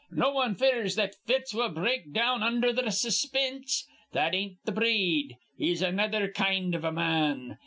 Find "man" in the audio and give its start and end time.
6.91-7.59